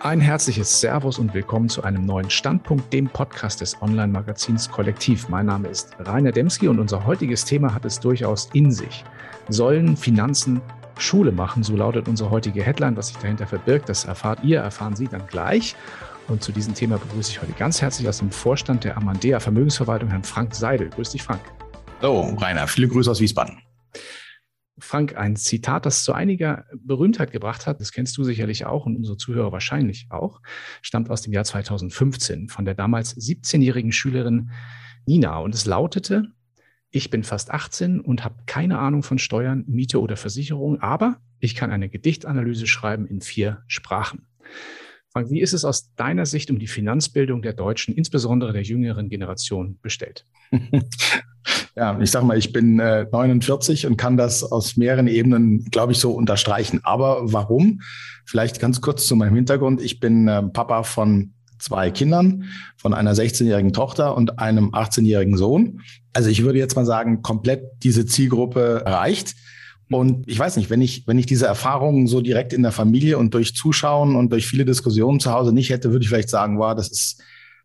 [0.00, 5.28] Ein herzliches Servus und willkommen zu einem neuen Standpunkt, dem Podcast des Online-Magazins Kollektiv.
[5.28, 9.04] Mein Name ist Rainer Demski und unser heutiges Thema hat es durchaus in sich.
[9.48, 10.60] Sollen Finanzen
[10.98, 11.64] Schule machen?
[11.64, 12.96] So lautet unsere heutige Headline.
[12.96, 15.74] Was sich dahinter verbirgt, das erfahrt ihr, erfahren Sie dann gleich.
[16.28, 20.10] Und zu diesem Thema begrüße ich heute ganz herzlich aus dem Vorstand der Amandea Vermögensverwaltung
[20.10, 20.90] Herrn Frank Seidel.
[20.90, 21.40] Grüß dich, Frank.
[22.02, 22.68] Hallo, Rainer.
[22.68, 23.58] Viele Grüße aus Wiesbaden.
[24.80, 28.96] Frank, ein Zitat, das zu einiger Berühmtheit gebracht hat, das kennst du sicherlich auch und
[28.96, 30.40] unsere Zuhörer wahrscheinlich auch,
[30.82, 34.50] stammt aus dem Jahr 2015 von der damals 17-jährigen Schülerin
[35.06, 35.38] Nina.
[35.38, 36.32] Und es lautete,
[36.90, 41.54] ich bin fast 18 und habe keine Ahnung von Steuern, Miete oder Versicherung, aber ich
[41.54, 44.26] kann eine Gedichtanalyse schreiben in vier Sprachen.
[45.18, 49.08] Frank, wie ist es aus deiner Sicht um die Finanzbildung der Deutschen, insbesondere der jüngeren
[49.08, 50.24] Generation, bestellt?
[51.74, 55.92] Ja, ich sag mal, ich bin äh, 49 und kann das aus mehreren Ebenen, glaube
[55.92, 56.80] ich, so unterstreichen.
[56.82, 57.80] Aber warum?
[58.26, 59.80] Vielleicht ganz kurz zu meinem Hintergrund.
[59.80, 62.44] Ich bin äh, Papa von zwei Kindern,
[62.76, 65.80] von einer 16-jährigen Tochter und einem 18-jährigen Sohn.
[66.12, 69.36] Also ich würde jetzt mal sagen, komplett diese Zielgruppe erreicht.
[69.90, 73.18] Und ich weiß nicht, wenn ich, wenn ich diese Erfahrungen so direkt in der Familie
[73.18, 76.58] und durch Zuschauen und durch viele Diskussionen zu Hause nicht hätte, würde ich vielleicht sagen,
[76.58, 77.22] wow, das ist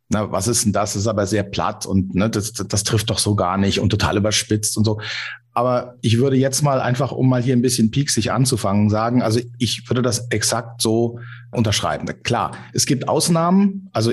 [0.10, 0.94] na, was ist denn das?
[0.94, 3.90] Das ist aber sehr platt und ne, das, das trifft doch so gar nicht und
[3.90, 5.00] total überspitzt und so.
[5.54, 9.40] Aber ich würde jetzt mal einfach, um mal hier ein bisschen pieksig anzufangen, sagen, also
[9.60, 11.20] ich würde das exakt so
[11.54, 12.08] unterschreiben.
[12.24, 14.12] Klar, es gibt Ausnahmen, also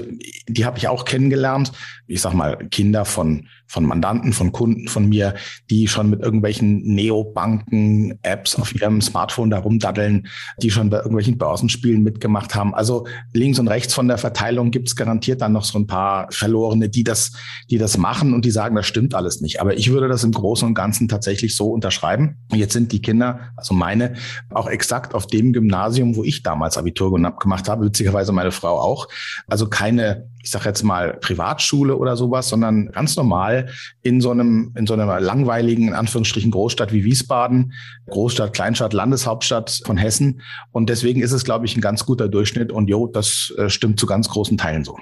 [0.49, 1.73] die habe ich auch kennengelernt.
[2.07, 5.35] Ich sag mal, Kinder von, von Mandanten, von Kunden von mir,
[5.71, 10.27] die schon mit irgendwelchen Neobanken-Apps auf ihrem Smartphone da rumdaddeln,
[10.61, 12.75] die schon bei irgendwelchen Börsenspielen mitgemacht haben.
[12.75, 16.27] Also links und rechts von der Verteilung gibt es garantiert dann noch so ein paar
[16.31, 17.33] Verlorene, die das,
[17.71, 19.61] die das machen und die sagen, das stimmt alles nicht.
[19.61, 22.39] Aber ich würde das im Großen und Ganzen tatsächlich tatsächlich so unterschreiben.
[22.53, 24.15] Jetzt sind die Kinder, also meine,
[24.51, 29.07] auch exakt auf dem Gymnasium, wo ich damals Abitur gemacht habe, witzigerweise meine Frau auch.
[29.47, 33.69] Also keine, ich sage jetzt mal Privatschule oder sowas, sondern ganz normal
[34.03, 37.75] in so einem in so einer langweiligen in Anführungsstrichen Großstadt wie Wiesbaden,
[38.09, 40.41] Großstadt, Kleinstadt, Landeshauptstadt von Hessen.
[40.73, 42.73] Und deswegen ist es, glaube ich, ein ganz guter Durchschnitt.
[42.73, 44.99] Und jo, das äh, stimmt zu ganz großen Teilen so.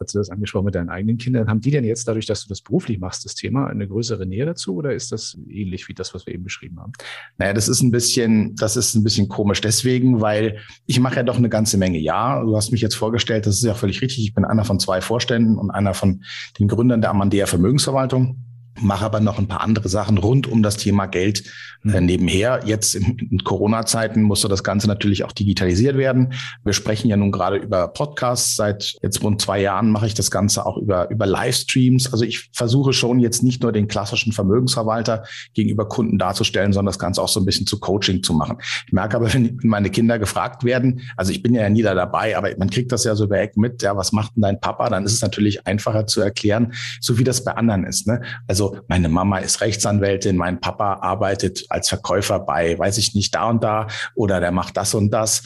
[0.00, 1.48] Hast du das angesprochen mit deinen eigenen Kindern.
[1.48, 4.46] Haben die denn jetzt dadurch, dass du das beruflich machst, das Thema eine größere Nähe
[4.46, 6.92] dazu oder ist das ähnlich wie das, was wir eben beschrieben haben?
[7.36, 11.22] Naja, das ist ein bisschen, das ist ein bisschen komisch deswegen, weil ich mache ja
[11.24, 11.98] doch eine ganze Menge.
[11.98, 14.24] Ja, du hast mich jetzt vorgestellt, das ist ja völlig richtig.
[14.24, 16.22] Ich bin einer von zwei Vorständen und einer von
[16.60, 18.47] den Gründern der Amandea Vermögensverwaltung
[18.80, 21.44] mache aber noch ein paar andere Sachen rund um das Thema Geld
[21.84, 22.06] äh, mhm.
[22.06, 22.60] nebenher.
[22.64, 26.32] Jetzt in Corona-Zeiten musste das Ganze natürlich auch digitalisiert werden.
[26.64, 28.56] Wir sprechen ja nun gerade über Podcasts.
[28.56, 32.12] Seit jetzt rund zwei Jahren mache ich das Ganze auch über, über Livestreams.
[32.12, 35.24] Also ich versuche schon jetzt nicht nur den klassischen Vermögensverwalter
[35.54, 38.58] gegenüber Kunden darzustellen, sondern das Ganze auch so ein bisschen zu Coaching zu machen.
[38.86, 42.36] Ich merke aber, wenn meine Kinder gefragt werden, also ich bin ja nie da dabei,
[42.36, 44.90] aber man kriegt das ja so über Eck mit, ja, was macht denn dein Papa?
[44.90, 48.06] Dann ist es natürlich einfacher zu erklären, so wie das bei anderen ist.
[48.06, 48.22] Ne?
[48.46, 53.48] Also meine Mama ist Rechtsanwältin, mein Papa arbeitet als Verkäufer bei, weiß ich nicht, da
[53.48, 55.42] und da oder der macht das und das.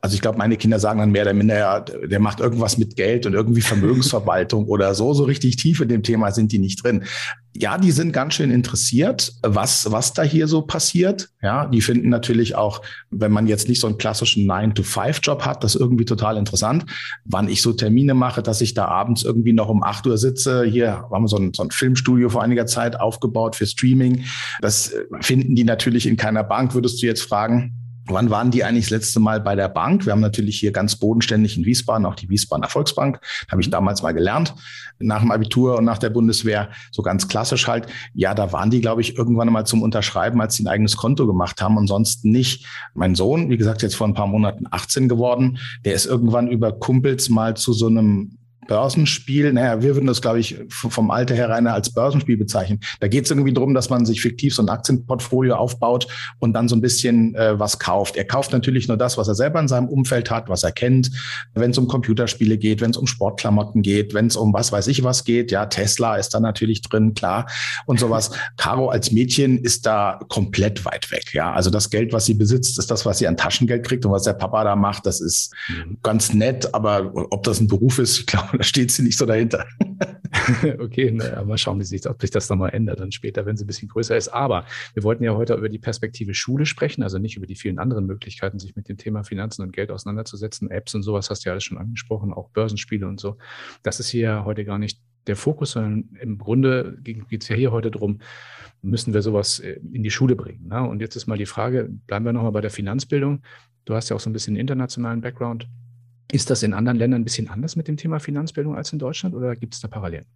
[0.00, 2.96] Also ich glaube, meine Kinder sagen dann mehr oder minder, ja, der macht irgendwas mit
[2.96, 5.12] Geld und irgendwie Vermögensverwaltung oder so.
[5.14, 7.04] So richtig tief in dem Thema sind die nicht drin.
[7.56, 11.30] Ja, die sind ganz schön interessiert, was, was da hier so passiert.
[11.42, 15.74] Ja, die finden natürlich auch, wenn man jetzt nicht so einen klassischen 9-to-5-Job hat, das
[15.74, 16.86] irgendwie total interessant.
[17.24, 20.64] Wann ich so Termine mache, dass ich da abends irgendwie noch um 8 Uhr sitze.
[20.64, 24.24] Hier haben wir so ein, so ein Filmstudio vor einiger Zeit aufgebaut für Streaming.
[24.60, 27.77] Das finden die natürlich in keiner Bank, würdest du jetzt fragen.
[28.08, 30.06] Wann waren die eigentlich das letzte Mal bei der Bank?
[30.06, 33.20] Wir haben natürlich hier ganz bodenständig in Wiesbaden auch die Wiesbaden Erfolgsbank.
[33.50, 34.54] Habe ich damals mal gelernt
[34.98, 36.70] nach dem Abitur und nach der Bundeswehr.
[36.90, 37.86] So ganz klassisch halt.
[38.14, 41.26] Ja, da waren die, glaube ich, irgendwann mal zum Unterschreiben, als sie ein eigenes Konto
[41.26, 42.66] gemacht haben und sonst nicht.
[42.94, 46.72] Mein Sohn, wie gesagt, jetzt vor ein paar Monaten 18 geworden, der ist irgendwann über
[46.72, 48.37] Kumpels mal zu so einem
[48.68, 52.80] Börsenspiel, naja, wir würden das, glaube ich, vom Alter her rein als Börsenspiel bezeichnen.
[53.00, 56.06] Da geht es irgendwie darum, dass man sich fiktiv so ein Aktienportfolio aufbaut
[56.38, 58.16] und dann so ein bisschen äh, was kauft.
[58.16, 61.10] Er kauft natürlich nur das, was er selber in seinem Umfeld hat, was er kennt.
[61.54, 64.86] Wenn es um Computerspiele geht, wenn es um Sportklamotten geht, wenn es um was weiß
[64.88, 67.46] ich was geht, ja, Tesla ist da natürlich drin, klar,
[67.86, 68.30] und sowas.
[68.58, 71.52] Caro als Mädchen ist da komplett weit weg, ja.
[71.52, 74.24] Also das Geld, was sie besitzt, ist das, was sie an Taschengeld kriegt und was
[74.24, 75.96] der Papa da macht, das ist mhm.
[76.02, 79.24] ganz nett, aber ob das ein Beruf ist, ich glaube, da steht sie nicht so
[79.24, 79.66] dahinter.
[80.80, 83.64] okay, naja, mal schauen, wie sich, ob sich das nochmal ändert dann später, wenn sie
[83.64, 84.28] ein bisschen größer ist.
[84.28, 87.78] Aber wir wollten ja heute über die Perspektive Schule sprechen, also nicht über die vielen
[87.78, 90.70] anderen Möglichkeiten, sich mit dem Thema Finanzen und Geld auseinanderzusetzen.
[90.70, 93.36] Apps und sowas hast du ja alles schon angesprochen, auch Börsenspiele und so.
[93.84, 97.70] Das ist hier heute gar nicht der Fokus, sondern im Grunde geht es ja hier
[97.70, 98.18] heute darum,
[98.82, 100.68] müssen wir sowas äh, in die Schule bringen.
[100.68, 100.82] Ne?
[100.82, 103.42] Und jetzt ist mal die Frage, bleiben wir nochmal bei der Finanzbildung.
[103.84, 105.68] Du hast ja auch so ein bisschen internationalen Background.
[106.30, 109.34] Ist das in anderen Ländern ein bisschen anders mit dem Thema Finanzbildung als in Deutschland
[109.34, 110.26] oder gibt es da Parallelen?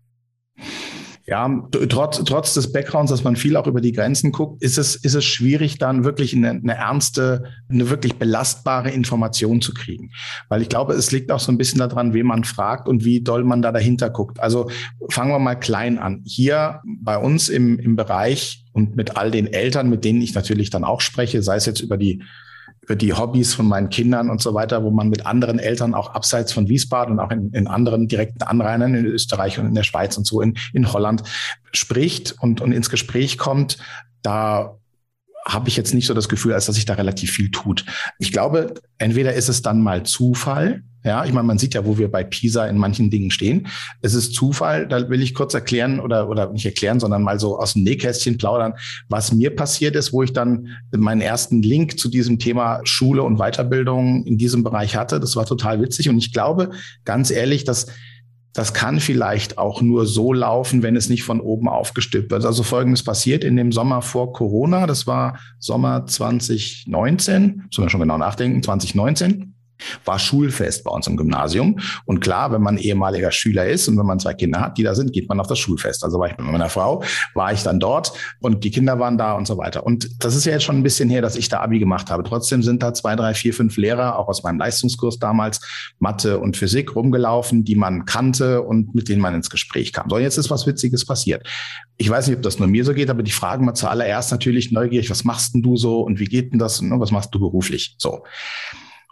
[1.25, 4.97] Ja, trotz, trotz des Backgrounds, dass man viel auch über die Grenzen guckt, ist es,
[4.97, 10.11] ist es schwierig, dann wirklich eine, eine ernste, eine wirklich belastbare Information zu kriegen.
[10.49, 13.23] Weil ich glaube, es liegt auch so ein bisschen daran, wen man fragt und wie
[13.23, 14.41] doll man da dahinter guckt.
[14.41, 14.69] Also
[15.11, 16.23] fangen wir mal klein an.
[16.27, 20.71] Hier bei uns im, im Bereich und mit all den Eltern, mit denen ich natürlich
[20.71, 22.25] dann auch spreche, sei es jetzt über die
[22.83, 26.15] über die Hobbys von meinen Kindern und so weiter, wo man mit anderen Eltern auch
[26.15, 29.85] abseits von Wiesbaden und auch in, in anderen direkten Anrainern in Österreich und in der
[29.85, 31.23] Schweiz und so in, in Holland
[31.73, 33.79] spricht und, und ins Gespräch kommt,
[34.23, 34.77] da
[35.47, 37.85] habe ich jetzt nicht so das Gefühl, als dass sich da relativ viel tut.
[38.19, 41.99] Ich glaube, entweder ist es dann mal Zufall, ja, ich meine, man sieht ja, wo
[41.99, 43.67] wir bei PISA in manchen Dingen stehen.
[44.03, 47.59] Es ist Zufall, da will ich kurz erklären oder, oder nicht erklären, sondern mal so
[47.59, 48.75] aus dem Nähkästchen plaudern,
[49.09, 53.39] was mir passiert ist, wo ich dann meinen ersten Link zu diesem Thema Schule und
[53.39, 55.19] Weiterbildung in diesem Bereich hatte.
[55.19, 56.71] Das war total witzig und ich glaube,
[57.05, 57.89] ganz ehrlich, dass
[58.53, 62.45] das kann vielleicht auch nur so laufen, wenn es nicht von oben aufgestülpt wird.
[62.45, 68.01] Also Folgendes passiert in dem Sommer vor Corona, das war Sommer 2019, müssen wir schon
[68.01, 69.55] genau nachdenken, 2019
[70.05, 71.79] war Schulfest bei uns im Gymnasium.
[72.05, 74.95] Und klar, wenn man ehemaliger Schüler ist und wenn man zwei Kinder hat, die da
[74.95, 76.05] sind, geht man auf das Schulfest.
[76.05, 77.03] Also war ich mit meiner Frau,
[77.35, 79.85] war ich dann dort und die Kinder waren da und so weiter.
[79.85, 82.23] Und das ist ja jetzt schon ein bisschen her, dass ich da Abi gemacht habe.
[82.23, 85.61] Trotzdem sind da zwei, drei, vier, fünf Lehrer, auch aus meinem Leistungskurs damals,
[85.99, 90.09] Mathe und Physik rumgelaufen, die man kannte und mit denen man ins Gespräch kam.
[90.09, 91.47] So, jetzt ist was Witziges passiert.
[91.97, 94.73] Ich weiß nicht, ob das nur mir so geht, aber die fragen mal zuallererst natürlich
[94.73, 97.39] neugierig, was machst denn du so und wie geht denn das und was machst du
[97.39, 97.95] beruflich?
[97.99, 98.25] So.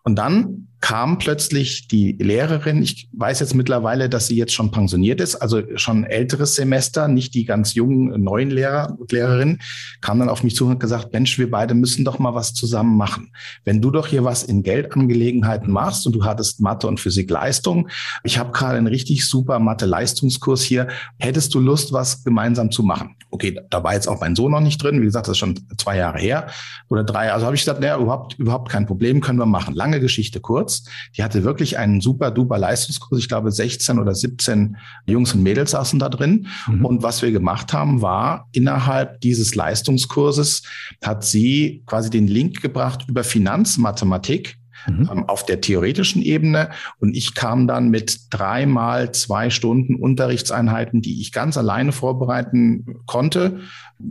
[0.03, 5.21] Und dann kam plötzlich die Lehrerin, ich weiß jetzt mittlerweile, dass sie jetzt schon pensioniert
[5.21, 9.59] ist, also schon älteres Semester, nicht die ganz jungen neuen Lehrer und Lehrerin,
[10.01, 12.55] kam dann auf mich zu und hat gesagt, Mensch, wir beide müssen doch mal was
[12.55, 13.33] zusammen machen.
[13.65, 17.89] Wenn du doch hier was in Geldangelegenheiten machst und du hattest Mathe und Physik Leistung,
[18.25, 20.89] ich habe gerade einen richtig super Mathe-Leistungskurs hier,
[21.19, 23.17] hättest du Lust, was gemeinsam zu machen?
[23.31, 25.61] Okay, da war jetzt auch mein Sohn noch nicht drin, wie gesagt, das ist schon
[25.77, 26.47] zwei Jahre her
[26.89, 29.75] oder drei, also habe ich gesagt, naja, überhaupt, überhaupt kein Problem, können wir machen.
[29.75, 30.85] Lange Geschichte kurz kurz.
[31.17, 33.21] Die hatte wirklich einen super duper Leistungskurs.
[33.21, 34.77] Ich glaube, 16 oder 17
[35.07, 36.47] Jungs und Mädels saßen da drin.
[36.67, 36.85] Mhm.
[36.85, 40.63] Und was wir gemacht haben, war innerhalb dieses Leistungskurses
[41.05, 44.57] hat sie quasi den Link gebracht über Finanzmathematik
[44.87, 45.09] mhm.
[45.13, 46.71] ähm, auf der theoretischen Ebene.
[46.99, 53.61] Und ich kam dann mit dreimal zwei Stunden Unterrichtseinheiten, die ich ganz alleine vorbereiten konnte.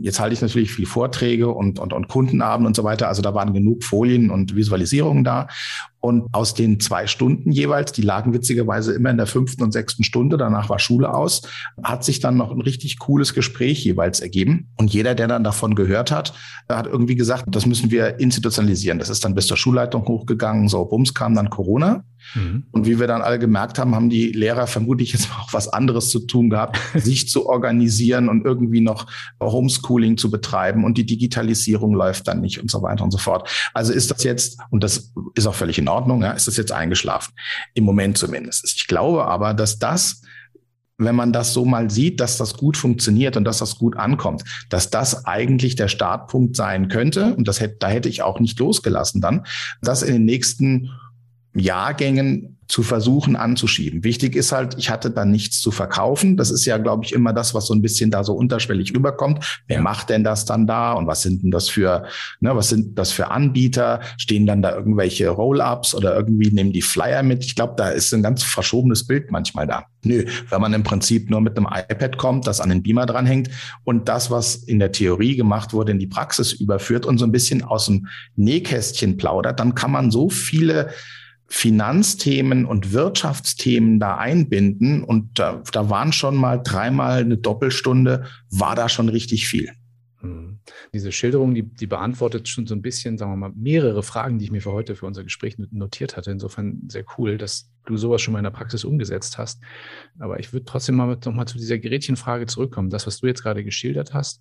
[0.00, 3.08] Jetzt halte ich natürlich viel Vorträge und, und, und Kundenabend und so weiter.
[3.08, 5.48] Also da waren genug Folien und Visualisierungen da.
[6.00, 10.02] Und aus den zwei Stunden jeweils, die lagen witzigerweise immer in der fünften und sechsten
[10.02, 11.42] Stunde, danach war Schule aus,
[11.82, 14.68] hat sich dann noch ein richtig cooles Gespräch jeweils ergeben.
[14.76, 16.32] Und jeder, der dann davon gehört hat,
[16.68, 18.98] hat irgendwie gesagt, das müssen wir institutionalisieren.
[18.98, 20.68] Das ist dann bis zur Schulleitung hochgegangen.
[20.68, 22.04] So, bums kam dann Corona.
[22.34, 22.64] Mhm.
[22.70, 26.10] Und wie wir dann alle gemerkt haben, haben die Lehrer vermutlich jetzt auch was anderes
[26.10, 29.06] zu tun gehabt, sich zu organisieren und irgendwie noch
[29.42, 33.48] Homeschooling zu betreiben und die Digitalisierung läuft dann nicht und so weiter und so fort.
[33.74, 36.72] Also ist das jetzt, und das ist auch völlig in Ordnung, ja, ist das jetzt
[36.72, 37.32] eingeschlafen.
[37.74, 38.64] Im Moment zumindest.
[38.64, 40.22] Ich glaube aber, dass das
[41.00, 44.44] wenn man das so mal sieht, dass das gut funktioniert und dass das gut ankommt,
[44.68, 48.58] dass das eigentlich der Startpunkt sein könnte, und das hätte, da hätte ich auch nicht
[48.58, 49.46] losgelassen dann,
[49.80, 50.90] dass in den nächsten
[51.54, 54.04] Jahrgängen zu versuchen anzuschieben.
[54.04, 56.36] Wichtig ist halt, ich hatte da nichts zu verkaufen.
[56.36, 59.62] Das ist ja, glaube ich, immer das, was so ein bisschen da so unterschwellig rüberkommt.
[59.66, 62.04] Wer macht denn das dann da und was sind denn das für,
[62.38, 64.00] ne, was sind das für Anbieter?
[64.18, 67.44] Stehen dann da irgendwelche Roll-ups oder irgendwie nehmen die Flyer mit?
[67.44, 69.86] Ich glaube, da ist ein ganz verschobenes Bild manchmal da.
[70.04, 73.50] Nö, wenn man im Prinzip nur mit einem iPad kommt, das an den Beamer dranhängt
[73.82, 77.32] und das, was in der Theorie gemacht wurde, in die Praxis überführt und so ein
[77.32, 80.90] bisschen aus dem Nähkästchen plaudert, dann kann man so viele
[81.50, 85.02] Finanzthemen und Wirtschaftsthemen da einbinden.
[85.02, 89.70] Und da, da waren schon mal dreimal eine Doppelstunde, war da schon richtig viel.
[90.22, 90.60] Mhm.
[90.94, 94.44] Diese Schilderung, die, die beantwortet schon so ein bisschen, sagen wir mal, mehrere Fragen, die
[94.44, 96.30] ich mir für heute, für unser Gespräch notiert hatte.
[96.30, 99.60] Insofern sehr cool, dass du sowas schon mal in der Praxis umgesetzt hast.
[100.20, 102.90] Aber ich würde trotzdem mal noch mal zu dieser Gerätchenfrage zurückkommen.
[102.90, 104.40] Das, was du jetzt gerade geschildert hast,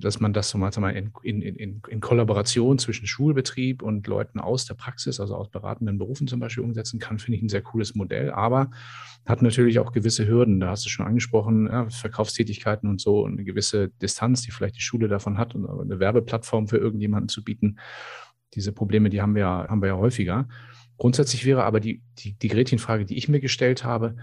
[0.00, 4.64] dass man das so mal in, in, in, in Kollaboration zwischen Schulbetrieb und Leuten aus
[4.64, 7.94] der Praxis, also aus beratenden Berufen zum Beispiel umsetzen kann, finde ich ein sehr cooles
[7.94, 8.70] Modell, aber
[9.26, 10.60] hat natürlich auch gewisse Hürden.
[10.60, 14.76] Da hast du schon angesprochen, ja, Verkaufstätigkeiten und so und eine gewisse Distanz, die vielleicht
[14.76, 17.78] die Schule davon hat und eine Werbeplattform für irgendjemanden zu bieten.
[18.54, 20.48] Diese Probleme, die haben wir, haben wir ja häufiger.
[20.96, 24.16] Grundsätzlich wäre aber die, die, die Gretchenfrage, die ich mir gestellt habe,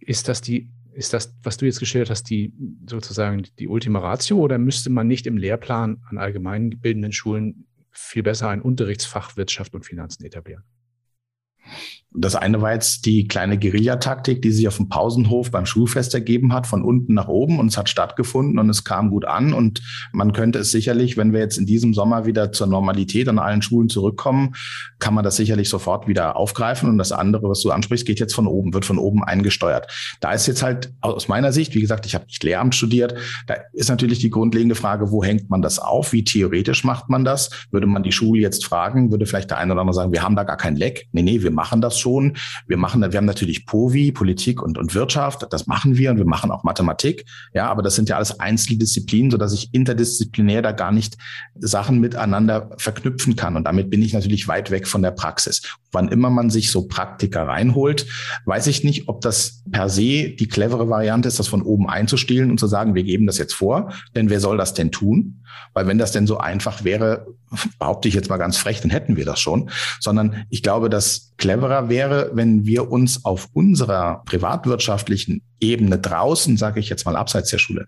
[0.00, 2.52] ist das die ist das, was du jetzt geschildert hast, die
[2.88, 8.48] sozusagen die Ultima Ratio oder müsste man nicht im Lehrplan an allgemeinbildenden Schulen viel besser
[8.48, 10.64] ein Unterrichtsfach Wirtschaft und Finanzen etablieren?
[12.18, 16.54] Das eine war jetzt die kleine Guerillataktik, die sich auf dem Pausenhof beim Schulfest ergeben
[16.54, 19.82] hat, von unten nach oben und es hat stattgefunden und es kam gut an und
[20.12, 23.60] man könnte es sicherlich, wenn wir jetzt in diesem Sommer wieder zur Normalität an allen
[23.60, 24.54] Schulen zurückkommen,
[24.98, 28.34] kann man das sicherlich sofort wieder aufgreifen und das andere, was du ansprichst, geht jetzt
[28.34, 29.92] von oben, wird von oben eingesteuert.
[30.20, 33.14] Da ist jetzt halt aus meiner Sicht, wie gesagt, ich habe nicht Lehramt studiert,
[33.46, 36.14] da ist natürlich die grundlegende Frage, wo hängt man das auf?
[36.14, 37.50] Wie theoretisch macht man das?
[37.70, 40.36] Würde man die Schule jetzt fragen, würde vielleicht der eine oder andere sagen, wir haben
[40.36, 41.08] da gar kein Leck.
[41.12, 42.36] Nee, nee, wir machen das schon.
[42.68, 46.24] Wir machen, wir haben natürlich POVI, Politik und, und Wirtschaft, das machen wir und wir
[46.24, 47.24] machen auch Mathematik.
[47.52, 51.16] Ja, aber das sind ja alles Einzeldisziplinen, so dass ich interdisziplinär da gar nicht
[51.56, 53.56] Sachen miteinander verknüpfen kann.
[53.56, 55.62] Und damit bin ich natürlich weit weg von der Praxis.
[55.96, 58.04] Wann immer man sich so Praktiker reinholt,
[58.44, 62.50] weiß ich nicht, ob das per se die clevere Variante ist, das von oben einzustehlen
[62.50, 63.94] und zu sagen, wir geben das jetzt vor.
[64.14, 65.42] Denn wer soll das denn tun?
[65.72, 67.28] Weil wenn das denn so einfach wäre,
[67.78, 69.70] behaupte ich jetzt mal ganz frech, dann hätten wir das schon.
[69.98, 76.80] Sondern ich glaube, dass cleverer wäre, wenn wir uns auf unserer privatwirtschaftlichen Ebene draußen, sage
[76.80, 77.86] ich jetzt mal abseits der Schule,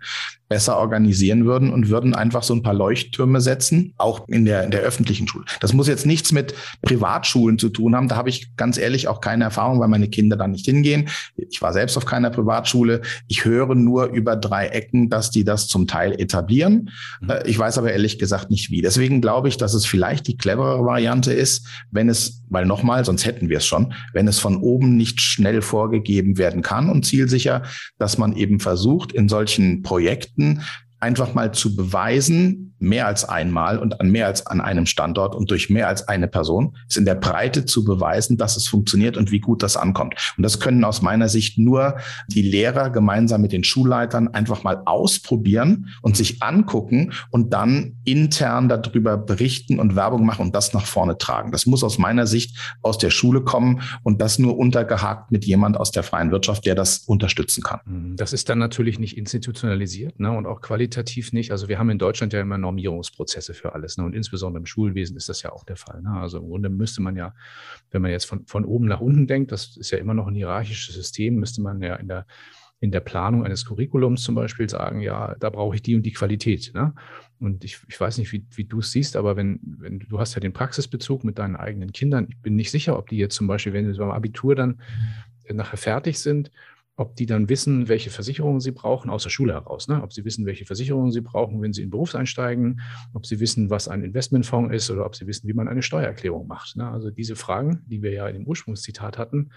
[0.48, 4.70] besser organisieren würden und würden einfach so ein paar Leuchttürme setzen, auch in der, in
[4.70, 5.44] der öffentlichen Schule.
[5.60, 8.08] Das muss jetzt nichts mit Privatschulen zu tun haben.
[8.08, 11.08] Da habe ich ganz ehrlich auch keine Erfahrung, weil meine Kinder da nicht hingehen.
[11.36, 13.02] Ich war selbst auf keiner Privatschule.
[13.26, 16.90] Ich höre nur über drei Ecken, dass die das zum Teil etablieren.
[17.20, 17.30] Mhm.
[17.30, 18.80] Äh, ich weiß aber ehrlich gesagt nicht wie.
[18.80, 23.26] Deswegen glaube ich, dass es vielleicht die cleverere Variante ist, wenn es, weil nochmal, sonst
[23.26, 27.57] hätten wir es schon, wenn es von oben nicht schnell vorgegeben werden kann und zielsicher
[27.98, 30.62] dass man eben versucht, in solchen Projekten
[31.00, 35.50] einfach mal zu beweisen, mehr als einmal und an mehr als an einem Standort und
[35.50, 39.30] durch mehr als eine Person, ist in der Breite zu beweisen, dass es funktioniert und
[39.30, 40.14] wie gut das ankommt.
[40.36, 41.96] Und das können aus meiner Sicht nur
[42.28, 48.68] die Lehrer gemeinsam mit den Schulleitern einfach mal ausprobieren und sich angucken und dann intern
[48.68, 51.52] darüber berichten und Werbung machen und das nach vorne tragen.
[51.52, 55.76] Das muss aus meiner Sicht aus der Schule kommen und das nur untergehakt mit jemand
[55.76, 57.80] aus der freien Wirtschaft, der das unterstützen kann.
[57.84, 58.16] Mhm.
[58.16, 60.87] Das ist dann natürlich nicht institutionalisiert ne, und auch qualitativ
[61.32, 61.50] nicht.
[61.50, 63.96] Also wir haben in Deutschland ja immer Normierungsprozesse für alles.
[63.96, 64.04] Ne?
[64.04, 66.02] Und insbesondere im Schulwesen ist das ja auch der Fall.
[66.02, 66.10] Ne?
[66.10, 67.34] Also im Grunde müsste man ja,
[67.90, 70.34] wenn man jetzt von, von oben nach unten denkt, das ist ja immer noch ein
[70.34, 72.26] hierarchisches System, müsste man ja in der,
[72.80, 76.12] in der Planung eines Curriculums zum Beispiel sagen, ja, da brauche ich die und die
[76.12, 76.72] Qualität.
[76.74, 76.94] Ne?
[77.40, 80.34] Und ich, ich weiß nicht, wie, wie du es siehst, aber wenn, wenn du hast
[80.34, 83.46] ja den Praxisbezug mit deinen eigenen Kindern, ich bin nicht sicher, ob die jetzt zum
[83.46, 84.80] Beispiel, wenn sie beim Abitur dann
[85.50, 86.50] nachher fertig sind,
[86.98, 89.86] ob die dann wissen, welche Versicherungen sie brauchen, aus der Schule heraus.
[89.86, 90.02] Ne?
[90.02, 92.80] Ob sie wissen, welche Versicherungen sie brauchen, wenn sie in Beruf einsteigen,
[93.14, 96.48] ob sie wissen, was ein Investmentfonds ist oder ob sie wissen, wie man eine Steuererklärung
[96.48, 96.76] macht.
[96.76, 96.90] Ne?
[96.90, 99.50] Also diese Fragen, die wir ja in dem Ursprungszitat hatten,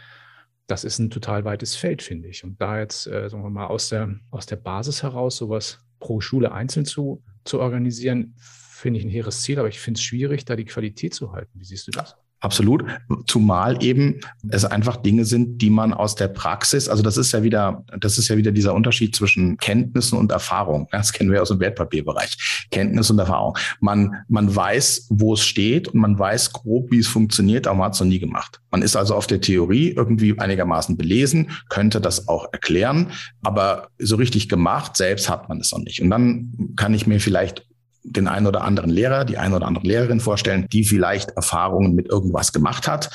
[0.68, 2.44] das ist ein total weites Feld, finde ich.
[2.44, 6.22] Und da jetzt, äh, sagen wir mal, aus der, aus der Basis heraus sowas pro
[6.22, 10.46] Schule einzeln zu, zu organisieren, finde ich ein hehres Ziel, aber ich finde es schwierig,
[10.46, 11.60] da die Qualität zu halten.
[11.60, 12.16] Wie siehst du das?
[12.42, 12.84] Absolut.
[13.28, 14.20] Zumal eben
[14.50, 18.18] es einfach Dinge sind, die man aus der Praxis, also das ist ja wieder, das
[18.18, 20.88] ist ja wieder dieser Unterschied zwischen Kenntnissen und Erfahrung.
[20.92, 22.68] Das kennen wir aus dem Wertpapierbereich.
[22.72, 23.56] Kenntnis und Erfahrung.
[23.80, 27.86] Man, man weiß, wo es steht und man weiß grob, wie es funktioniert, aber man
[27.86, 28.60] hat es noch nie gemacht.
[28.72, 33.12] Man ist also auf der Theorie irgendwie einigermaßen belesen, könnte das auch erklären,
[33.44, 36.02] aber so richtig gemacht selbst hat man es noch nicht.
[36.02, 37.68] Und dann kann ich mir vielleicht
[38.04, 42.10] den einen oder anderen Lehrer, die eine oder andere Lehrerin vorstellen, die vielleicht Erfahrungen mit
[42.10, 43.10] irgendwas gemacht hat,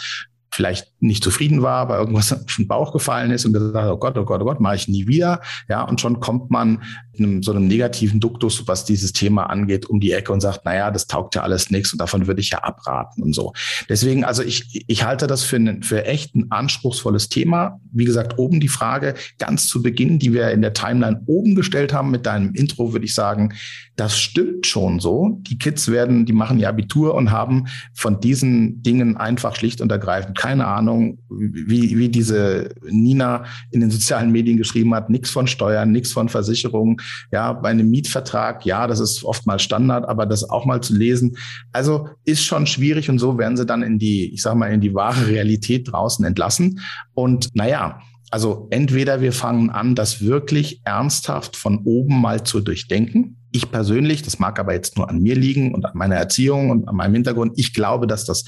[0.50, 3.98] vielleicht nicht zufrieden war, weil irgendwas auf den Bauch gefallen ist und gesagt hat, oh
[3.98, 5.40] Gott, oh Gott, oh Gott, mache ich nie wieder.
[5.68, 6.82] Ja, und schon kommt man
[7.18, 10.90] einem, so einem negativen Duktus, was dieses Thema angeht, um die Ecke und sagt, naja,
[10.90, 13.52] das taugt ja alles nichts und davon würde ich ja abraten und so.
[13.88, 17.80] Deswegen, also ich, ich halte das für, ein, für echt ein anspruchsvolles Thema.
[17.92, 21.92] Wie gesagt, oben die Frage ganz zu Beginn, die wir in der Timeline oben gestellt
[21.92, 23.54] haben mit deinem Intro, würde ich sagen,
[23.96, 25.38] das stimmt schon so.
[25.42, 29.90] Die Kids werden, die machen ihr Abitur und haben von diesen Dingen einfach schlicht und
[29.90, 35.46] ergreifend keine Ahnung, wie, wie diese Nina in den sozialen Medien geschrieben hat, nichts von
[35.46, 36.98] Steuern, nichts von Versicherungen.
[37.32, 41.36] Ja, bei einem Mietvertrag, ja, das ist oftmals Standard, aber das auch mal zu lesen,
[41.72, 44.80] also ist schon schwierig und so werden sie dann in die, ich sage mal, in
[44.80, 46.80] die wahre Realität draußen entlassen.
[47.14, 53.36] Und naja, also entweder wir fangen an, das wirklich ernsthaft von oben mal zu durchdenken.
[53.52, 56.88] Ich persönlich, das mag aber jetzt nur an mir liegen und an meiner Erziehung und
[56.88, 58.44] an meinem Hintergrund, ich glaube, dass das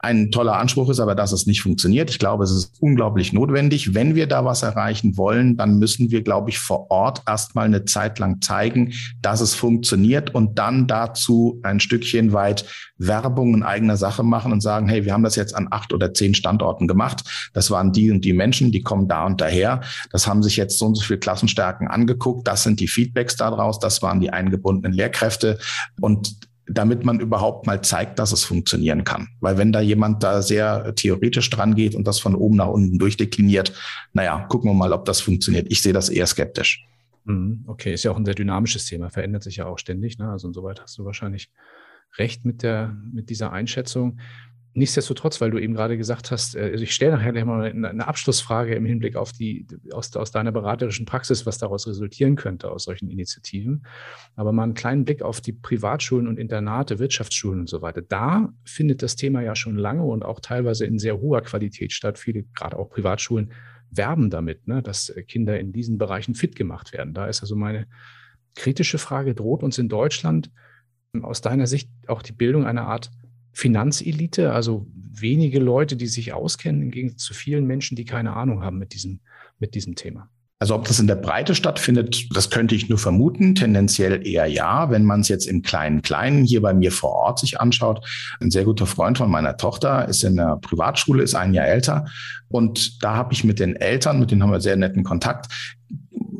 [0.00, 2.10] ein toller Anspruch ist, aber dass es nicht funktioniert.
[2.10, 3.94] Ich glaube, es ist unglaublich notwendig.
[3.94, 7.84] Wenn wir da was erreichen wollen, dann müssen wir, glaube ich, vor Ort erstmal eine
[7.84, 12.64] Zeit lang zeigen, dass es funktioniert und dann dazu ein Stückchen weit
[12.98, 16.14] Werbung in eigener Sache machen und sagen, hey, wir haben das jetzt an acht oder
[16.14, 17.50] zehn Standorten gemacht.
[17.52, 19.80] Das waren die und die Menschen, die kommen da und daher.
[20.10, 22.46] Das haben sich jetzt so und so viele Klassenstärken angeguckt.
[22.46, 23.78] Das sind die Feedbacks daraus.
[23.78, 25.58] Das waren die eingebundenen Lehrkräfte.
[26.00, 26.36] Und
[26.68, 29.28] damit man überhaupt mal zeigt, dass es funktionieren kann.
[29.40, 32.98] Weil wenn da jemand da sehr theoretisch dran geht und das von oben nach unten
[32.98, 33.72] durchdekliniert,
[34.12, 35.66] naja, gucken wir mal, ob das funktioniert.
[35.70, 36.84] Ich sehe das eher skeptisch.
[37.24, 40.18] Mhm, okay, ist ja auch ein sehr dynamisches Thema, verändert sich ja auch ständig.
[40.18, 40.30] Ne?
[40.30, 41.50] Also insoweit hast du wahrscheinlich
[42.16, 44.18] recht mit, der, mit dieser Einschätzung.
[44.78, 48.06] Nichtsdestotrotz, weil du eben gerade gesagt hast, äh, also ich stelle nachher gleich mal eine
[48.06, 52.84] Abschlussfrage im Hinblick auf die, aus, aus deiner beraterischen Praxis, was daraus resultieren könnte aus
[52.84, 53.84] solchen Initiativen.
[54.36, 58.02] Aber mal einen kleinen Blick auf die Privatschulen und Internate, Wirtschaftsschulen und so weiter.
[58.02, 62.16] Da findet das Thema ja schon lange und auch teilweise in sehr hoher Qualität statt.
[62.16, 63.52] Viele, gerade auch Privatschulen,
[63.90, 67.14] werben damit, ne, dass Kinder in diesen Bereichen fit gemacht werden.
[67.14, 67.88] Da ist also meine
[68.54, 70.52] kritische Frage, droht uns in Deutschland
[71.20, 73.10] aus deiner Sicht auch die Bildung einer Art
[73.58, 78.62] Finanzelite, also wenige Leute, die sich auskennen, im Gegensatz zu vielen Menschen, die keine Ahnung
[78.62, 79.18] haben mit diesem,
[79.58, 80.30] mit diesem Thema.
[80.60, 83.56] Also ob das in der Breite stattfindet, das könnte ich nur vermuten.
[83.56, 84.90] Tendenziell eher ja.
[84.90, 88.06] Wenn man es jetzt im kleinen Kleinen hier bei mir vor Ort sich anschaut,
[88.40, 92.06] ein sehr guter Freund von meiner Tochter ist in der Privatschule, ist ein Jahr älter.
[92.46, 95.52] Und da habe ich mit den Eltern, mit denen haben wir sehr netten Kontakt,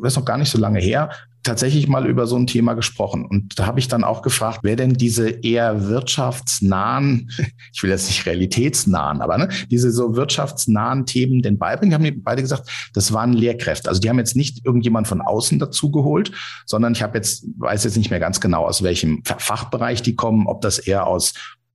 [0.02, 1.10] das ist noch gar nicht so lange her,
[1.48, 3.24] tatsächlich mal über so ein Thema gesprochen.
[3.26, 7.30] Und da habe ich dann auch gefragt, wer denn diese eher wirtschaftsnahen,
[7.72, 11.94] ich will jetzt nicht realitätsnahen, aber ne, diese so wirtschaftsnahen Themen denn beibringen.
[11.94, 13.88] Haben die beide gesagt, das waren Lehrkräfte.
[13.88, 16.32] Also die haben jetzt nicht irgendjemand von außen dazu geholt,
[16.66, 20.46] sondern ich habe jetzt, weiß jetzt nicht mehr ganz genau, aus welchem Fachbereich die kommen,
[20.46, 21.34] ob das eher aus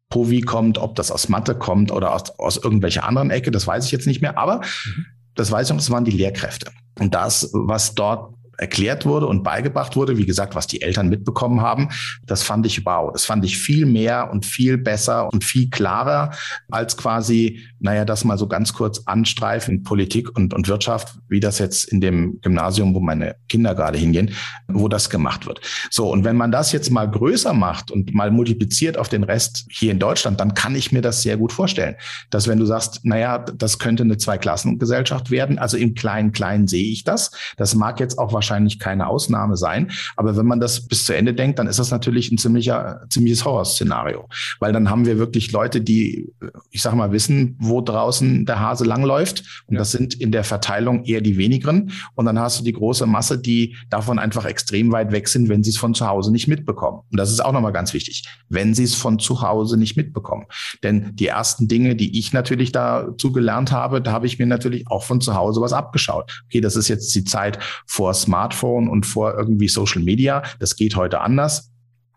[0.10, 3.86] Povi kommt, ob das aus Mathe kommt oder aus, aus irgendwelcher anderen Ecke, das weiß
[3.86, 4.38] ich jetzt nicht mehr.
[4.38, 5.06] Aber mhm.
[5.34, 6.72] das weiß ich noch, das waren die Lehrkräfte.
[7.00, 11.62] Und das, was dort erklärt wurde und beigebracht wurde, wie gesagt, was die Eltern mitbekommen
[11.62, 11.90] haben,
[12.26, 13.12] das fand ich wow.
[13.12, 16.32] Das fand ich viel mehr und viel besser und viel klarer
[16.70, 21.60] als quasi, naja, das mal so ganz kurz anstreifen, Politik und, und Wirtschaft, wie das
[21.60, 24.32] jetzt in dem Gymnasium, wo meine Kinder gerade hingehen,
[24.68, 25.62] wo das gemacht wird.
[25.90, 29.66] So, und wenn man das jetzt mal größer macht und mal multipliziert auf den Rest
[29.70, 31.96] hier in Deutschland, dann kann ich mir das sehr gut vorstellen,
[32.30, 36.92] dass wenn du sagst, naja, das könnte eine Zweiklassengesellschaft werden, also im kleinen, kleinen sehe
[36.92, 37.32] ich das.
[37.58, 39.92] Das mag jetzt auch wahrscheinlich wahrscheinlich keine Ausnahme sein.
[40.16, 43.46] Aber wenn man das bis zu Ende denkt, dann ist das natürlich ein ziemlicher, ziemliches
[43.46, 44.28] Horrorszenario.
[44.60, 46.32] Weil dann haben wir wirklich Leute, die,
[46.70, 49.64] ich sag mal, wissen, wo draußen der Hase langläuft.
[49.68, 49.80] Und ja.
[49.80, 51.92] das sind in der Verteilung eher die wenigeren.
[52.16, 55.64] Und dann hast du die große Masse, die davon einfach extrem weit weg sind, wenn
[55.64, 57.02] sie es von zu Hause nicht mitbekommen.
[57.12, 60.46] Und das ist auch nochmal ganz wichtig, wenn sie es von zu Hause nicht mitbekommen.
[60.84, 64.88] Denn die ersten Dinge, die ich natürlich dazu gelernt habe, da habe ich mir natürlich
[64.88, 66.44] auch von zu Hause was abgeschaut.
[66.46, 70.42] Okay, das ist jetzt die Zeit vor Smart Smartphone und vor irgendwie Social Media.
[70.60, 71.70] Das geht heute anders.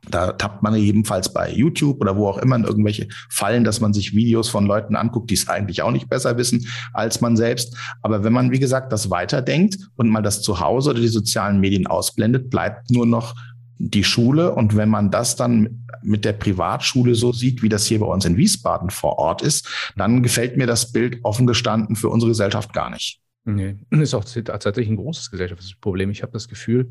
[0.09, 3.93] Da tappt man ebenfalls bei YouTube oder wo auch immer in irgendwelche Fallen, dass man
[3.93, 7.77] sich Videos von Leuten anguckt, die es eigentlich auch nicht besser wissen als man selbst.
[8.03, 11.87] Aber wenn man, wie gesagt, das weiterdenkt und mal das Zuhause oder die sozialen Medien
[11.87, 13.35] ausblendet, bleibt nur noch
[13.79, 14.55] die Schule.
[14.55, 18.25] Und wenn man das dann mit der Privatschule so sieht, wie das hier bei uns
[18.25, 22.73] in Wiesbaden vor Ort ist, dann gefällt mir das Bild offen gestanden für unsere Gesellschaft
[22.73, 23.21] gar nicht.
[23.47, 26.11] Nee, ist auch tatsächlich ein großes gesellschaftliches Problem.
[26.11, 26.91] Ich habe das Gefühl,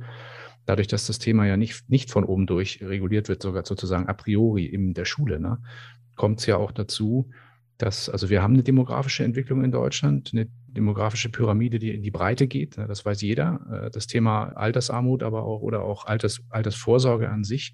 [0.65, 4.13] dadurch, dass das Thema ja nicht, nicht von oben durch reguliert wird, sogar sozusagen a
[4.13, 5.62] priori in der Schule, ne,
[6.15, 7.30] kommt es ja auch dazu,
[7.78, 12.12] dass, also wir haben eine demografische Entwicklung in Deutschland, eine demografische Pyramide, die in die
[12.12, 12.78] Breite geht.
[12.78, 13.60] Ne, das weiß jeder.
[13.88, 17.74] Äh, das Thema Altersarmut, aber auch oder auch Alters, Altersvorsorge an sich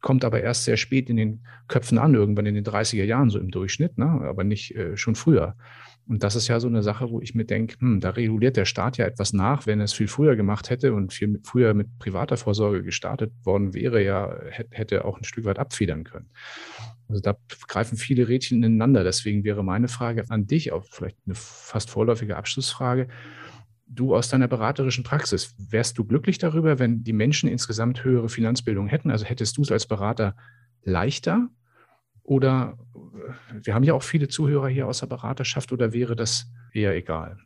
[0.00, 3.38] kommt aber erst sehr spät in den Köpfen an, irgendwann in den 30er Jahren so
[3.38, 4.06] im Durchschnitt, ne?
[4.06, 5.56] aber nicht äh, schon früher.
[6.08, 8.64] Und das ist ja so eine Sache, wo ich mir denke, hm, da reguliert der
[8.64, 11.98] Staat ja etwas nach, wenn er es viel früher gemacht hätte und viel früher mit
[11.98, 14.36] privater Vorsorge gestartet worden wäre, ja,
[14.70, 16.30] hätte auch ein Stück weit abfedern können.
[17.08, 17.36] Also da
[17.68, 19.04] greifen viele Rädchen ineinander.
[19.04, 23.08] Deswegen wäre meine Frage an dich, auch vielleicht eine fast vorläufige Abschlussfrage.
[23.86, 28.88] Du aus deiner beraterischen Praxis, wärst du glücklich darüber, wenn die Menschen insgesamt höhere Finanzbildung
[28.88, 29.10] hätten?
[29.10, 30.34] Also hättest du es als Berater
[30.82, 31.48] leichter?
[32.22, 36.50] Oder äh, wir haben ja auch viele Zuhörer hier aus der Beraterschaft oder wäre das
[36.72, 37.38] eher egal?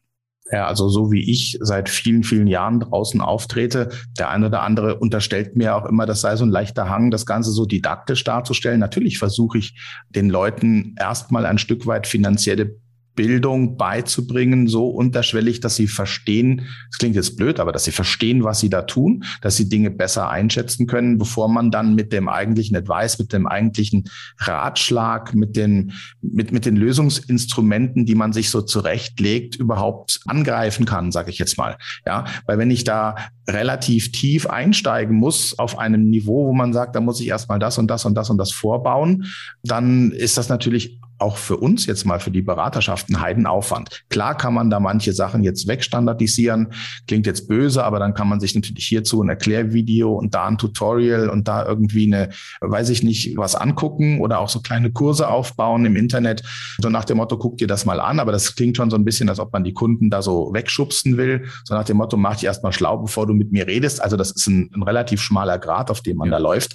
[0.53, 4.97] Ja, also so wie ich seit vielen, vielen Jahren draußen auftrete, der eine oder andere
[4.97, 8.79] unterstellt mir auch immer, das sei so ein leichter Hang, das Ganze so didaktisch darzustellen.
[8.79, 9.77] Natürlich versuche ich
[10.09, 12.77] den Leuten erstmal ein Stück weit finanzielle
[13.16, 18.44] Bildung beizubringen, so unterschwellig, dass sie verstehen, das klingt jetzt blöd, aber dass sie verstehen,
[18.44, 22.29] was sie da tun, dass sie Dinge besser einschätzen können, bevor man dann mit dem
[22.29, 24.05] eigentlichen Advice, mit dem eigentlichen
[24.38, 31.11] Ratschlag, mit den, mit, mit den Lösungsinstrumenten, die man sich so zurechtlegt, überhaupt angreifen kann,
[31.11, 31.79] sage ich jetzt mal.
[32.05, 33.16] Ja, weil wenn ich da
[33.48, 37.79] relativ tief einsteigen muss auf einem Niveau, wo man sagt, da muss ich erstmal das
[37.79, 39.24] und das und das und das vorbauen,
[39.62, 44.05] dann ist das natürlich auch für uns jetzt mal für die Beraterschaften Heidenaufwand.
[44.11, 46.72] Klar kann man da manche Sachen jetzt wegstandardisieren,
[47.07, 50.59] klingt jetzt böse, aber dann kann man sich natürlich hierzu ein Erklärvideo und da ein
[50.59, 55.29] Tutorial und da irgendwie eine, weiß ich nicht, was angucken oder auch so kleine Kurse
[55.29, 56.42] aufbauen im Internet.
[56.81, 59.05] So nach dem Motto, guck dir das mal an, aber das klingt schon so ein
[59.05, 61.46] bisschen, als ob man die Kunden da so wegschubsen will.
[61.64, 64.02] So nach dem Motto, mach dich erstmal schlau, bevor du mit mir redest.
[64.02, 66.33] Also das ist ein, ein relativ schmaler Grad, auf dem man ja.
[66.33, 66.74] da läuft.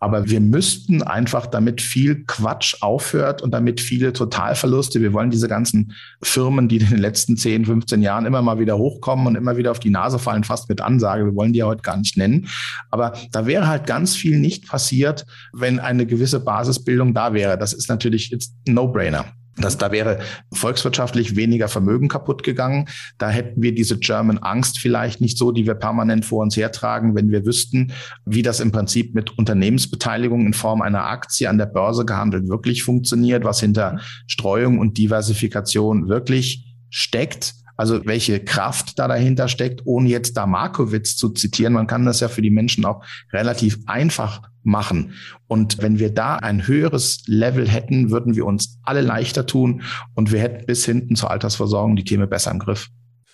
[0.00, 5.46] Aber wir müssten einfach, damit viel Quatsch aufhört und damit viele Totalverluste, wir wollen diese
[5.46, 9.58] ganzen Firmen, die in den letzten 10, 15 Jahren immer mal wieder hochkommen und immer
[9.58, 12.16] wieder auf die Nase fallen, fast mit Ansage, wir wollen die ja heute gar nicht
[12.16, 12.48] nennen.
[12.90, 17.58] Aber da wäre halt ganz viel nicht passiert, wenn eine gewisse Basisbildung da wäre.
[17.58, 19.26] Das ist natürlich jetzt No-Brainer.
[19.60, 20.18] Das, da wäre
[20.52, 22.88] volkswirtschaftlich weniger Vermögen kaputt gegangen.
[23.18, 27.14] Da hätten wir diese German Angst vielleicht nicht so, die wir permanent vor uns hertragen,
[27.14, 27.92] wenn wir wüssten,
[28.24, 32.82] wie das im Prinzip mit Unternehmensbeteiligung in Form einer Aktie an der Börse gehandelt wirklich
[32.82, 37.54] funktioniert, was hinter Streuung und Diversifikation wirklich steckt.
[37.80, 41.72] Also welche Kraft da dahinter steckt, ohne jetzt da Markowitz zu zitieren.
[41.72, 45.14] Man kann das ja für die Menschen auch relativ einfach machen.
[45.46, 49.80] Und wenn wir da ein höheres Level hätten, würden wir uns alle leichter tun
[50.14, 52.90] und wir hätten bis hinten zur Altersversorgung die Themen besser im Griff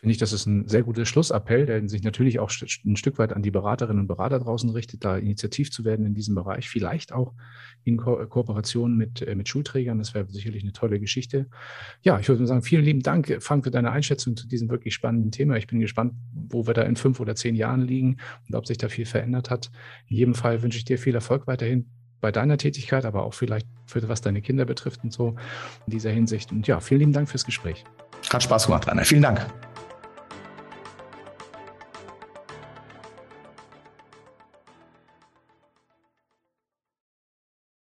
[0.06, 2.52] finde ich, das ist ein sehr guter Schlussappell, der sich natürlich auch
[2.84, 6.14] ein Stück weit an die Beraterinnen und Berater draußen richtet, da initiativ zu werden in
[6.14, 7.34] diesem Bereich, vielleicht auch
[7.82, 9.98] in Ko Kooperation mit, äh, mit Schulträgern.
[9.98, 11.48] Das wäre sicherlich eine tolle Geschichte.
[12.02, 15.32] Ja, ich würde sagen, vielen lieben Dank, Frank, für deine Einschätzung zu diesem wirklich spannenden
[15.32, 15.56] Thema.
[15.56, 18.78] Ich bin gespannt, wo wir da in fünf oder zehn Jahren liegen und ob sich
[18.78, 19.72] da viel verändert hat.
[20.06, 21.90] In jedem Fall wünsche ich dir viel Erfolg weiterhin
[22.20, 25.34] bei deiner Tätigkeit, aber auch vielleicht für was deine Kinder betrifft und so
[25.88, 26.52] in dieser Hinsicht.
[26.52, 27.82] Und ja, vielen lieben Dank fürs Gespräch.
[28.32, 29.04] Hat Spaß gemacht, Rainer.
[29.04, 29.44] Vielen Dank.